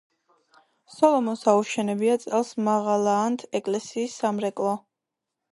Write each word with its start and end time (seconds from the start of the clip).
სოლომონს 0.93 1.43
აუშენებია 1.51 2.15
წელს 2.25 2.55
მაღალაანთ 2.71 3.47
ეკლესიის 3.63 4.21
სამრეკლო. 4.23 4.77